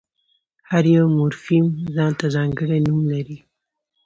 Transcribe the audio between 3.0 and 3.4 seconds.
لري.